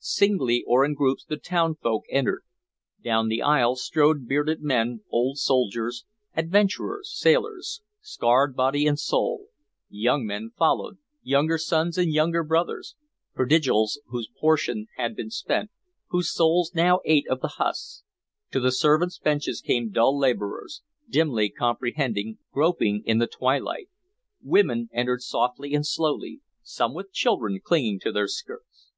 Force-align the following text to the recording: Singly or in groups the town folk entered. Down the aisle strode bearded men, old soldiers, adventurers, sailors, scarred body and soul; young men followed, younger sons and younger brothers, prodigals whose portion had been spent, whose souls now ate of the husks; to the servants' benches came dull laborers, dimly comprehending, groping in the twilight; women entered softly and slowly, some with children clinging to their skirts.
Singly 0.00 0.64
or 0.66 0.84
in 0.84 0.94
groups 0.94 1.24
the 1.24 1.36
town 1.36 1.76
folk 1.76 2.02
entered. 2.10 2.42
Down 3.04 3.28
the 3.28 3.40
aisle 3.40 3.76
strode 3.76 4.26
bearded 4.26 4.62
men, 4.62 5.04
old 5.12 5.38
soldiers, 5.38 6.04
adventurers, 6.36 7.16
sailors, 7.16 7.80
scarred 8.00 8.56
body 8.56 8.88
and 8.88 8.98
soul; 8.98 9.46
young 9.88 10.26
men 10.26 10.50
followed, 10.58 10.98
younger 11.22 11.56
sons 11.56 11.96
and 11.96 12.12
younger 12.12 12.42
brothers, 12.42 12.96
prodigals 13.32 14.00
whose 14.08 14.28
portion 14.40 14.88
had 14.96 15.14
been 15.14 15.30
spent, 15.30 15.70
whose 16.08 16.32
souls 16.32 16.72
now 16.74 16.98
ate 17.04 17.28
of 17.28 17.40
the 17.40 17.52
husks; 17.60 18.02
to 18.50 18.58
the 18.58 18.72
servants' 18.72 19.20
benches 19.20 19.60
came 19.60 19.92
dull 19.92 20.18
laborers, 20.18 20.82
dimly 21.08 21.48
comprehending, 21.48 22.38
groping 22.50 23.04
in 23.06 23.18
the 23.18 23.28
twilight; 23.28 23.88
women 24.42 24.88
entered 24.92 25.22
softly 25.22 25.74
and 25.74 25.86
slowly, 25.86 26.40
some 26.60 26.92
with 26.92 27.12
children 27.12 27.60
clinging 27.62 28.00
to 28.00 28.10
their 28.10 28.26
skirts. 28.26 28.90